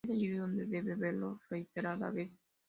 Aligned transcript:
Es 0.03 0.09
allí 0.09 0.29
donde 0.31 0.65
'debe' 0.65 0.95
verlo 0.95 1.39
reiteradas 1.51 2.11
veces. 2.11 2.39